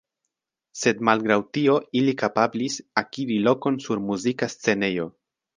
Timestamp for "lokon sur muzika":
3.49-4.53